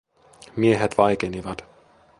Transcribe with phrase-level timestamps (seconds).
[0.55, 1.65] Miehet vaikenivat.